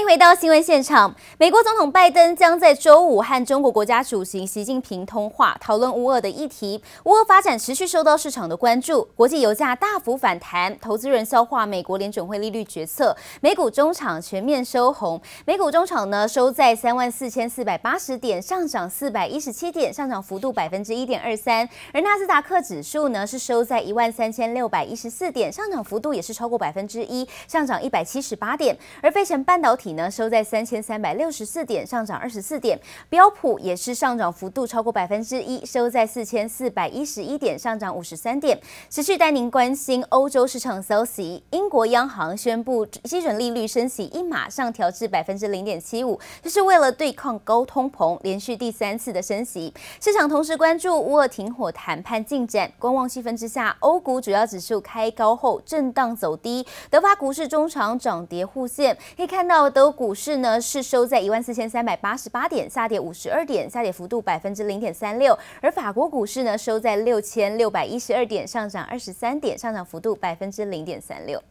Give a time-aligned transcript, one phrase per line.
[0.00, 1.14] 迎回到新闻现场。
[1.36, 6.82] 美国总统拜登将在周五和中国国家主席习近平通话，讨论乌俄的议题。
[7.04, 15.20] 乌俄发展持续受到市场的关注，国际油价大幅反弹，投资人消化美国联准会利率决策，美股中场全面收红。
[15.44, 21.68] 美股中场呢收在三万四千四百八十点，上涨四百一十七点，上涨幅度百分之一点二三。
[21.92, 28.74] 而纳斯达克指数呢是收在一万三千六百一十四点，上涨幅度也是超过百分之一，上涨一百七十八点。
[29.02, 32.78] 而费城半导体呢收在三千三百六十四点，上涨二十四点。
[33.08, 38.60] 标普也是上涨幅度超过百分之一，收在四千四百一十一点，上涨五十三点。
[38.88, 49.72] 持续带您关心欧洲市场消息，英国央行宣布基准利率升息一码，上调至百分之零点七五，这是为了对抗高通膨，连续第三次的升息。
[50.00, 59.70] 市场同时关注乌俄停火谈判进展，观望气氛之下，欧股主要指数开高后震荡走低，德法股市中场涨跌互现，可以看到。
[59.80, 65.34] 德股市呢是收在一万四千三百八十八点，下跌五十二点，下跌幅度百分之零点三六。
[65.62, 71.42] 而法国股市呢收在六千六百一十二点，上涨二十三点，上涨幅度百分之零点三六。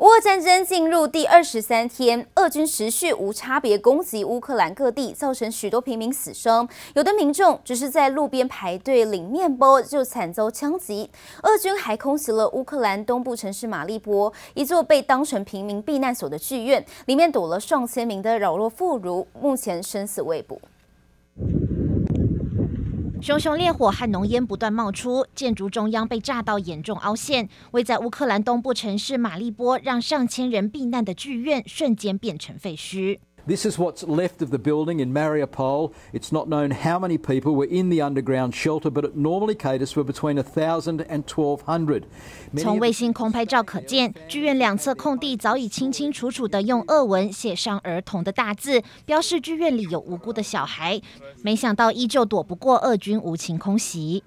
[0.00, 6.66] 乌俄战争进入第二十三天，俄军持续无差别攻击乌克兰各地，造成许多平民死伤。
[6.94, 11.10] 有的民众只是在路边排队领面包，就惨遭枪击。
[11.42, 20.58] 俄军还空袭了乌克兰东部城市马利波，一座被当成平民避难所的剧院，里面躲了上千名的扰弱妇孺，目前生死未卜。
[23.22, 27.46] 熊熊烈火和浓烟不断冒出，建筑中央被炸到严重凹陷。
[27.72, 33.18] 位在乌克兰东部城市马利波，让上千人避难的剧院瞬间变成废墟。
[33.49, 35.91] This is what's left of the building in Mariupol.
[36.11, 39.91] It's not known how many people were in the underground shelter, but it normally caters
[39.91, 42.05] for between 1,000 and 1,200.
[42.57, 50.99] 从卫星空拍照可见，剧院两侧空地早已清清楚楚地用俄文写上儿童的大字，标示剧院里有无辜的小孩。
[51.43, 54.23] 没想到依旧躲不过俄军无情空袭。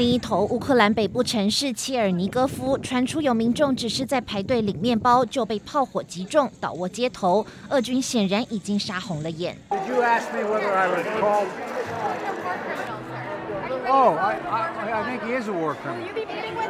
[0.00, 7.44] 另一头，乌克兰北部城市切尔尼戈夫传出有民众只是在排队领面包，就被炮火击中，倒卧街头。
[7.68, 9.54] 俄军显然已经杀红了眼。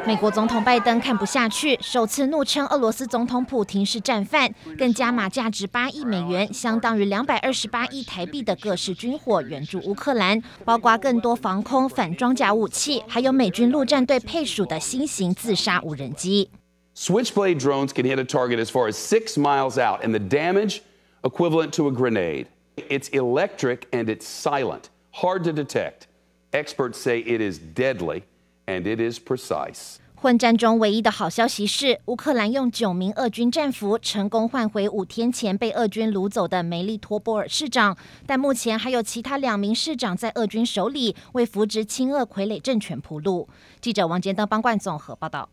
[0.06, 16.50] 美国总统拜登看不下去，首次怒称俄罗斯总统普廷是战犯，更加码价值八亿美元，相当于两百二十八亿台币的各式军火援助乌克兰，包括更多防空反装甲武器，还有美军陆战队配属的新型自杀无人机。
[16.96, 20.80] Switchblade drones can hit a target as far as six miles out, and the damage
[21.22, 22.46] equivalent to a grenade.
[22.76, 26.09] It's electric and it's silent, hard to detect.
[26.52, 28.22] Experts say it is deadly
[28.66, 29.98] and it is precise.
[30.16, 37.96] 混战中唯一的好消息是，乌克兰用九名俄军战俘成功换回五天前被俄军掳走的梅利托波尔市长，
[38.26, 43.48] 但目前还有其他两名市长在俄军手里，为扶植亲俄傀儡政权铺路。
[43.80, 45.48] 记者王建登、邦冠综合报道。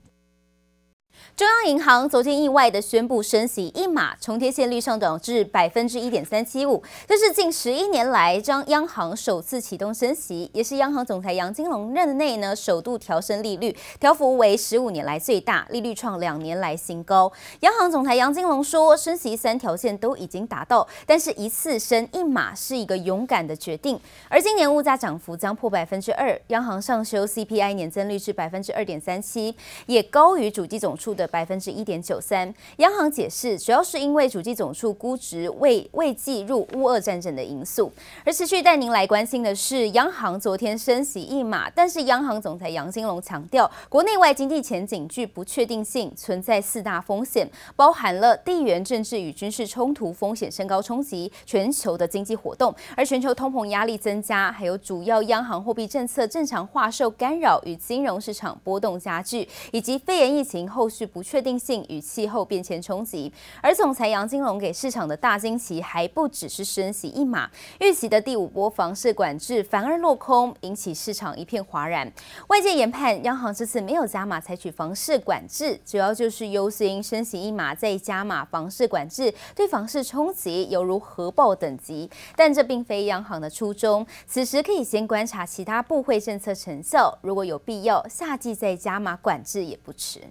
[1.35, 17.31] 中央银行昨天意外的宣布升息一码，重贴现率上涨至百分之一点三七五，这是近十一年来将央行首次启动升息，也是央行总裁杨金龙任内呢首度调升利率，调幅为十五年来最大，利率创两年来新高。
[17.59, 23.99] 央行总裁杨金龙说，升息三条线都已经达到，但是一次升一码是一个勇敢的决定。
[24.27, 29.55] 而今年物价涨幅将破百分之二，央行上修 CPI 年增率至百分之二点三七，
[29.85, 37.91] 也高于主机总处的百分之一点九三，央行解释主要是因为主机总数估值未未计入乌俄战争的因素。
[38.25, 60.96] 而持续带您来关心的是，央行昨天升息一码，但是央行总裁杨金龙强调，国内外经济前景具不确定性，存在四大风险，包含了地缘政治与军事冲突风险升高冲击全球的经济活动，而全球通膨压力增加，还有主要央行货币政策正常化受干扰与金融市场波动加剧，以及肺炎疫情后续。
[60.97, 67.47] 是不确定性与气候变迁冲击，而总裁杨金龙给市场的大惊喜还不只是升息一码，
[67.79, 72.11] 预期的第五波房市管制反而落空，引起市场一片哗然。
[72.47, 84.03] 外界研判，央行这次没有加码采取房市管制，主要就是忧心升息一码再加码房市管制对房市冲击犹如核爆等级，但这并非央行的初衷。
[84.25, 90.21] 此时可以先观察其他部会政策成效，如果有必要，夏季再加码管制也不迟。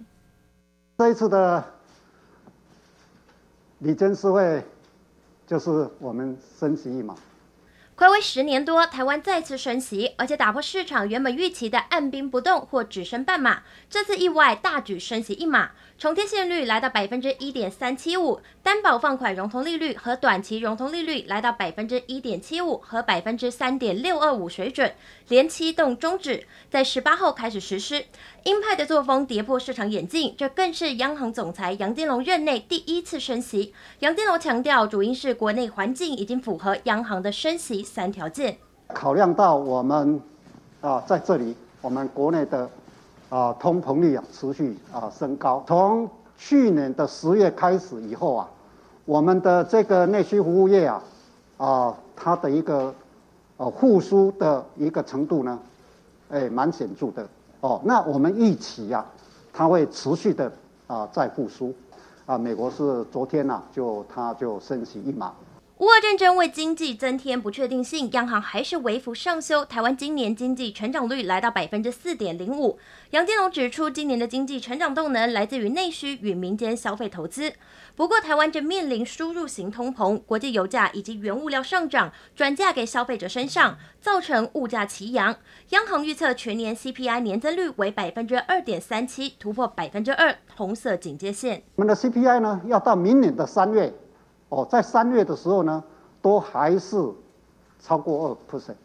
[0.97, 1.63] 这一次的
[3.77, 4.65] 理监事会
[5.45, 7.15] 就是我们升级一码。
[7.97, 13.63] 睽违十年多，台湾再次升息，而且打破市场原本预期的按兵不动或只升半码。
[13.89, 24.93] 这次意外大举升息一码，重贴现率来到百分之一点三七五，担保放款融通利率和短期融通利率来到百分之一点七五和百分之三点六二五水准，
[25.29, 28.05] 连期动终止，在十八号开始实施。
[28.43, 33.73] 鹰派的作风跌破市场眼镜，这更是央行总裁杨金龙任内第一次升息。
[33.99, 38.55] 杨金龙强调，主因是国内环境已经符合央行的升息三条件。
[38.93, 40.21] 考量到我们
[40.81, 42.69] 啊，在这里我们国内的
[43.29, 48.49] 啊通膨率啊持续啊升高，从去年的十月开始以后啊，
[49.05, 51.03] 我们的这个内需服务业啊
[51.57, 52.93] 啊它的一个
[53.57, 55.59] 呃复苏的一个程度呢，
[56.29, 57.27] 哎蛮显著的。
[57.59, 59.05] 哦，那我们预期呀、啊，
[59.51, 60.51] 它会持续的
[60.85, 61.73] 啊再复苏，
[62.27, 65.33] 啊，美国是昨天呢、啊、就它就升息一码。
[65.79, 72.79] 乌俄战争为经济增添不确定性，央行还是微幅上修台湾今年经济成长率来到百分之四点零五。
[73.11, 77.53] 杨金龙指出，今年的经济成长动能来自于内需与民间消费投资。
[77.95, 85.35] 不过，台湾正面临输入型通膨，国际油价以及原物料上涨转嫁给消费者身上，造成物价齐扬。
[85.69, 91.61] 央行预测全年 CPI 年增率为百分之二点三七，突破百分之二红色警戒线。
[91.75, 93.93] 我们的 CPI 呢，要到明年的三月。
[94.49, 95.83] 哦，在三月的时候呢，
[96.21, 96.97] 都还是
[97.79, 98.75] 超过二 percent，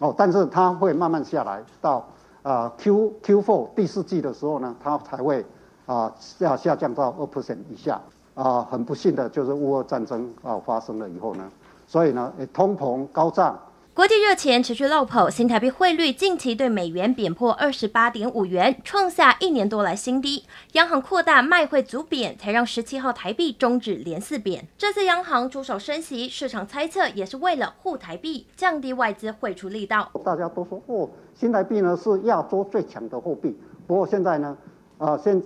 [0.00, 2.06] 哦，但是它会慢慢下来，到
[2.42, 5.44] 啊 Q Q four 第四季的时候呢，它才会
[5.86, 8.00] 啊下下降到二 percent 以下。
[8.34, 11.50] 啊，很不幸的就是乌俄战争啊发生了以后呢，
[11.86, 13.58] 所以呢，通膨高涨。
[14.00, 20.42] 国际热钱持续落跑，新台币汇率近期对美元贬破二十八点五元，创下一年多来新低。
[20.72, 24.66] 央行扩大卖汇阻贬，才让十七号台币终止连四贬。
[24.78, 30.10] 这次央行出手升息，市场猜测也是为了护台币，降低外资汇出力道。
[30.24, 33.54] 大家都说哦，新台币呢是亚洲最强的货币。
[33.86, 34.56] 不过现在呢，
[34.96, 35.42] 啊现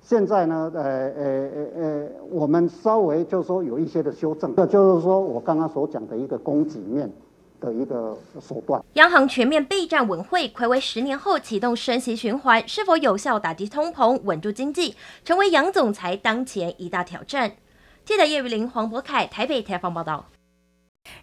[0.00, 7.10] 现在呢，呃呃呃呃，我们稍微就是说有一些的修正，这就是说我刚刚所讲的一个供给面。
[7.60, 8.82] 的一个手段。
[8.94, 14.94] 央行全面备战稳汇，暌违十年后启动升息循环，是否有效打击通膨、稳住经济，
[15.24, 17.56] 成为杨总裁当前一大挑战。
[18.04, 20.26] 记者叶玉玲、黄博凯台北采访报道。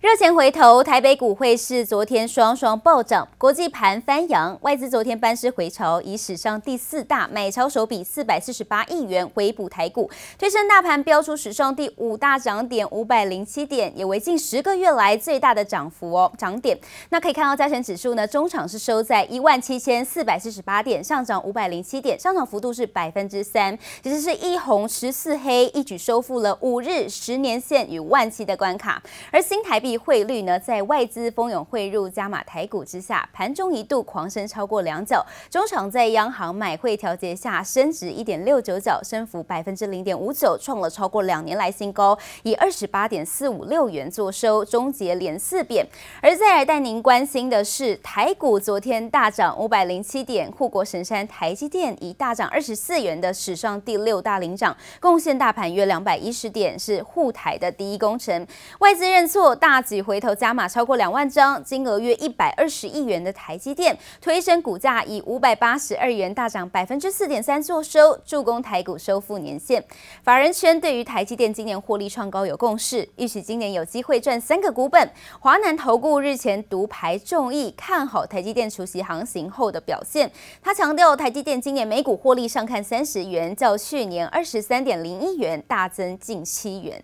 [0.02, 16.78] 热钱回头，台北股汇市昨天双双暴涨，国际盘翻扬，外资昨天班师回朝，以史上第四大买超手笔四百四十八亿元回补台股，推升大盘标出史上第五大涨点五百零七点，也为近十个月来最大的涨幅哦涨点。
[17.10, 29.02] 那可以看到加权指数呢，中场是收在一万七千四百四十八点，上涨五百零七点，上涨幅度是百分之三，其实是一红十四黑，一举收复了五日十年线与万七的关卡，
[29.32, 29.75] 而新台。
[29.76, 45.86] 台币汇率呢，在外资蜂拥汇入加码台股之下，盘中一度狂升超过两角，中场在央行买汇调节下升值一点六九角，升幅百分之零点五九，创了超过两年来新高，以二十八点四五六元作收，终结连四贬。
[46.22, 58.48] 而再来带您关心的是，台股昨天大涨五百零七点，护国神山台积电以大涨二十四元的史上第六大领涨，贡献大盘约两百一十点，是护台的第一功臣。
[58.80, 59.54] 外资认错。
[59.56, 69.84] 大举回头加码超过两万张，金额约一百二十亿元的台积电，推升股价以五百八十二元大涨百分之四点三作收，助攻台股收复年线。
[70.24, 75.10] 法人圈对于台积电今年获利创高有共识，预期今年有机会赚三个股本。
[75.40, 80.30] 华南投顾日前独排众议，看好台积电除息行情后的表现。
[80.62, 87.04] 他强调，台积电今年每股获利上看三十元，较去年二十三点零一元大增近七元。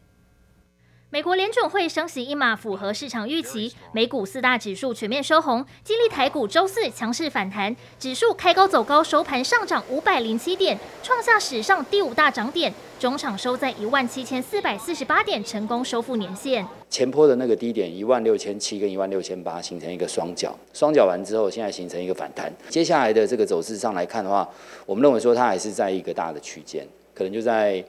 [1.14, 3.70] 美国联准会升息一码，符合市场预期。
[3.92, 12.74] 美股四大指数全面收红，激励台股周四强势反弹，指数开高走高，收盘上涨五百零七点，创下史上第五大涨点。
[12.98, 16.66] 中场收在一万七千四百四十八点，成功收复年线。
[16.90, 22.50] 前坡的那个低点一万六千七跟一万六千八形成一个双脚，双脚完之后，现在形成一个反弹。
[22.70, 24.48] 接下来的这个走势上来看的话，
[24.86, 27.84] 我们认为说它还是在一个大的区间，可能就在。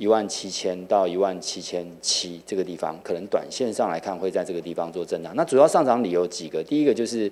[0.00, 5.30] 一万七千到一万七千七这个地方，可能短线上来看会在这个地方做震荡。
[5.36, 7.30] 那主要上涨理由几个，第一个就是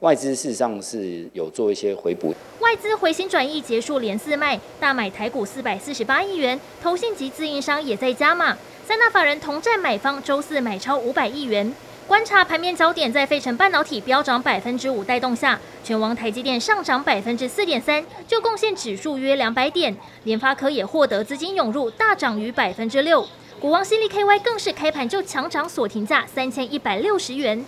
[0.00, 2.34] 外资事实上是有做一些回补。
[2.60, 8.56] 外资回心转意，结束连四卖，大买台股四百四十八亿元，投信及自营商也在加码，
[8.86, 11.70] 三大法人同占买方，周四买超五百亿元。
[12.06, 19.96] 观察盘面焦点，在费城半导体飙涨百分之五带动下，权王台积电上涨百分之四点三，就贡献指数约两百点。
[20.22, 23.26] 联发科也获得资金涌入，大涨逾百分之六。
[23.60, 27.66] 股王新力 KY 更是开盘就强涨锁停价三千一百六十元。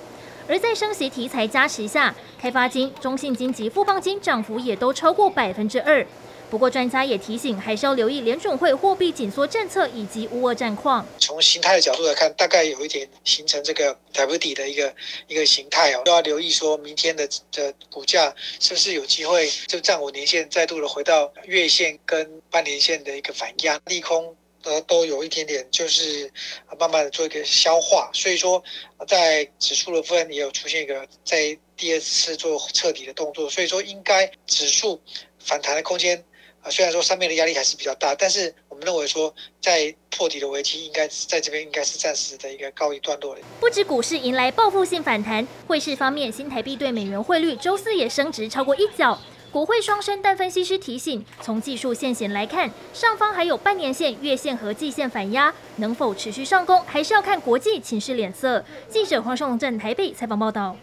[0.48, 6.06] 而在升息题材加持下，开发金、中信金及富邦金涨幅也都超过百分之二。
[6.50, 11.06] 不过，专家也提醒，还是要留意联准会货币紧缩政策以及乌俄战况。
[11.18, 14.94] 从形态的角度来看，大概有一点形成这个 W 底的一个
[15.26, 26.32] 一个形态哦，都要留意说明天的的股价是不是有机会就站稳年线，再度的回到月线跟半年线的一个反压，利空呃都有一点点就是
[26.78, 28.10] 慢慢的做一个消化。
[28.14, 28.62] 所以说，
[29.06, 34.98] 在指数的部分也有出现一个在第二次做彻底的动作，所以说应该指数
[35.38, 36.24] 反弹的空间。
[36.68, 43.40] 啊，虽然说上面的压力还是比较大，但是我们认为说，在破底的危机应该在这边应该是暂时的一个告一段落了。
[43.58, 49.18] 不止股市迎来报复性反弹，汇市方面，新台币对美元汇率周四也升值超过一角，
[49.50, 50.20] 国汇双升。
[50.20, 58.62] 但分析师提醒，从技术线型来看，上方还有半年线、月线和季线反压，能否持续上攻，还是要看国际情势脸色。
[58.90, 60.76] 记者黄胜龙镇台北采访报道。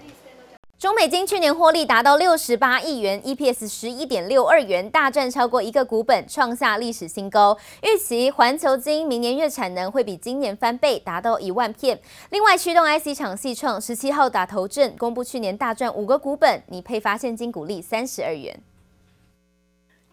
[0.85, 7.57] 中美金去年获利达到六十八亿元，EPS 十一点六二元，大赚超过一个股本，创下历史新高。
[7.81, 11.99] 预期环球金明年月产能会比今年翻倍，达到一万片。
[12.29, 18.55] 另外，驱动 IC 厂系创十七号打头阵，公布去年大赚五个股本，拟配发现金股利三十二元。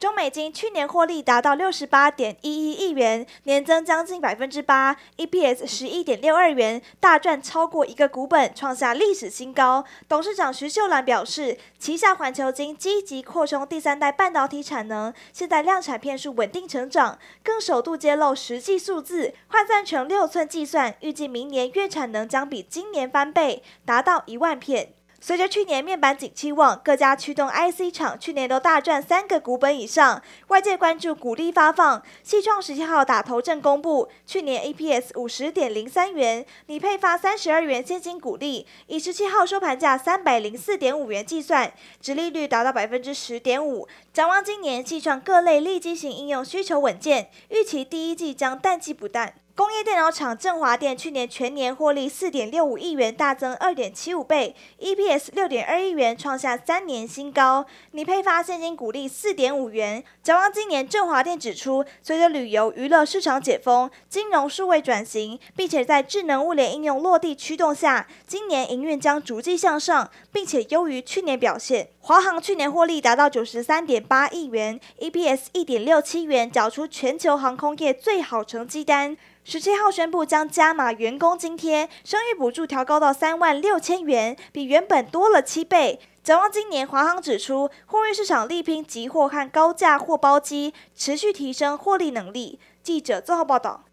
[0.02, 9.84] 中美金去年获利达到六十八点一一亿元，年增将近百分之八，EPS 十一点六二元，大赚超过一个股本，创下历史新高。
[10.08, 24.94] 董事长徐秀兰表示，旗下环球金积极扩充第三代半导体产能，现在量产片数稳定成长，更首度揭露实际数字，换算成六寸计算，预计明年月产能将比今年翻倍，达到一万片。
[25.24, 32.02] 随着去年面板景气旺，各家驱动 IC 厂去年都大赚三个股本以上，外界关注股利发放。
[32.26, 43.86] 矽创十七号打头阵公布，去年 EPS 五十点零三元，拟配发三十二元现金股利，以十七号收盘价三百零四点五元计算，殖利率达到百分之十点五。
[44.12, 49.34] 展望今年，矽创各类利基型应用需求稳健，预期第一季将淡季不淡。
[49.62, 57.64] 工业电脑厂振华电去年全年获利四点六五亿元，大增二点七五倍，EPS 六点二亿元，创下三年新高。
[57.92, 60.02] 拟配发现金股利四点五元。
[60.20, 71.90] 展望今年，振华电指出，随着旅游娱乐市场解封，金融数位转型，并且在智能物联应用落地驱动下，今年营运将逐季向上，并且优于去年表现。
[72.04, 79.16] 华航去年获利达到九十三点八亿元，EPS 一点六七元，缴出全球航空业最好成绩单。
[79.44, 86.00] 十七号宣布将加码员工津贴，生育补助调高到三万六千元，比原本多了七倍。
[86.24, 92.58] 展望今年，华航指出，货运市场力拼集货和高价货包机，持续提升获利能力。
[92.82, 93.84] 记者综合报道。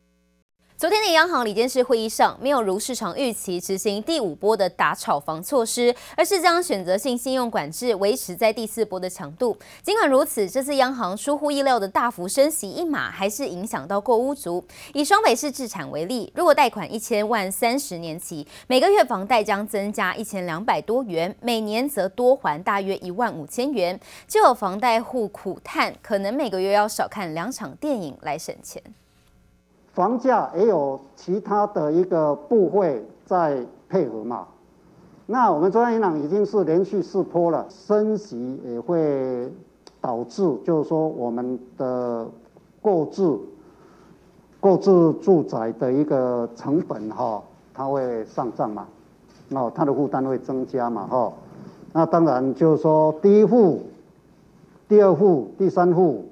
[0.79, 9.57] 昨天的央行理监事会议上，没有如市场预期执行第五波的打炒房措施，而是将选择性信用管制维持在第四波的强度。
[9.83, 14.63] 尽管如此，这次央行出乎意料的大幅升息一码，还是影响到购屋族。
[14.93, 24.00] 以双北市置产为例，如果贷款一千万三十年期，每个月房贷将增加一千两百多元，每年则多还大约一万五千元。
[24.29, 28.81] 就有房贷户苦叹，可能每个月要少看两场电影来省钱。
[30.00, 34.48] 房价也有其他的一个部会在配合嘛，
[35.25, 39.51] 那我们中央银行已经是连续四波了，升息也会
[40.00, 42.25] 导致，就是说我们的
[42.82, 43.38] 购置
[44.62, 44.89] 购置
[45.22, 48.88] 住宅的一个成本哈，它会上涨嘛，
[49.50, 51.34] 那它的负担会增加嘛哈，
[51.91, 53.82] 那当然就是说第一户、
[54.88, 56.24] 第二户、第三户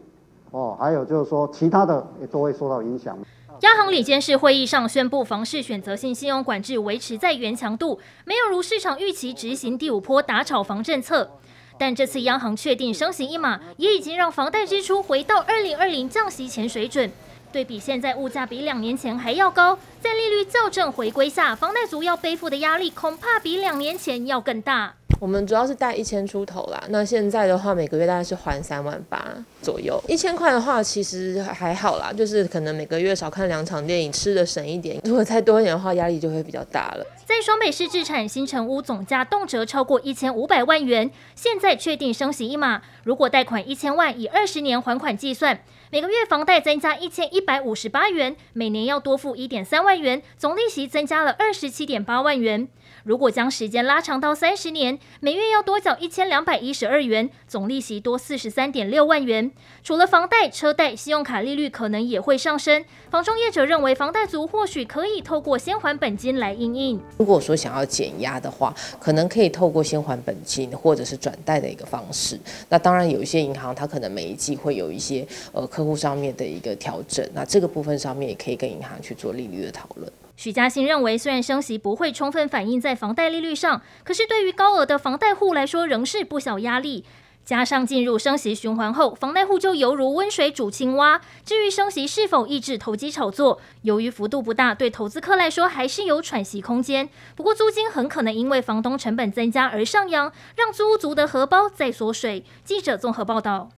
[0.52, 3.18] 哦，还有就是说其他的也都会受到影响。
[3.62, 11.32] 央行理监事会议上宣布，房市选择性信用管制维持在原强度，没有如市场预期执行第五波打炒房政策。
[11.80, 17.12] 但这次央行确定升息一码，也已经让房贷支出回到二零二零降息前水准。
[17.52, 24.97] 对比现在物价比两年前还要高，在利率校正回归下，房贷族要背负的压力恐怕比两年前要更大。
[25.20, 30.02] 我们主要是贷一千出头啦，那现在的话每个月大概是还三万八左右。
[30.08, 35.02] 一千块的话其实还好啦，就是可能每个月少看两场电影，吃的省一点。
[35.04, 37.06] 如果再多一点的话，压力就会比较大了。
[37.26, 52.67] 在双北市置产新成屋总价动辄超过一千五百万元，现在确定升息一码，如果贷款一千万，以二十年还款计算，每个月房贷增加一千一百五十八元，每年要多付一点三万元，总利息增加了二十七点八万元。
[53.06, 59.50] 如果将时间拉长到三十年，每月要多缴一千两百一十二元，总利息多四十三点六万元。
[59.82, 67.01] 除了房贷、车贷、信用卡利率可能也会上升，房仲业者认为，房贷族或许可以透过先还本金来应应。
[67.17, 72.38] 如果说想要减压的话，可能可以透过先还本金或者是转贷的一个方式。
[72.67, 80.12] 那当然有一些银行，它可能每一季会有一些呃客户上面的一个调整，那这个部分上面也可以跟银行去做利率的讨论。
[80.36, 87.05] 许嘉欣认为，虽然升息不会充分反映在房贷利率上，可是对于高额的房贷户来说，仍是不小压力。
[87.46, 91.22] 加上进入升息循环后，房贷户就犹如温水煮青蛙。
[91.46, 97.07] 至于升息是否抑制投机炒作，由于幅度不大，对投资客来说还是有喘息空间。
[97.36, 102.43] 不过，租金很可能因为房东成本增加而上扬，让租屋族的荷包在缩水。
[102.65, 103.69] 记者综合报道。